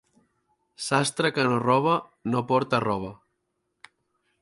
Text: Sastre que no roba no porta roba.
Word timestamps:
Sastre 0.85 1.31
que 1.35 1.45
no 1.49 1.61
roba 1.65 1.99
no 2.35 2.45
porta 2.53 2.83
roba. 2.89 3.13